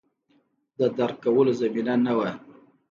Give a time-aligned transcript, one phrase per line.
[0.79, 2.29] د درک کولو زمینه نه وه